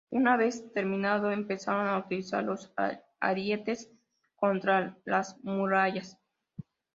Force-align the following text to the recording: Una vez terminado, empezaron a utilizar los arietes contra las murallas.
Una 0.09 0.35
vez 0.35 0.73
terminado, 0.73 1.29
empezaron 1.29 1.87
a 1.87 1.99
utilizar 1.99 2.43
los 2.43 2.73
arietes 3.19 3.91
contra 4.35 4.97
las 5.05 5.37
murallas. 5.43 6.17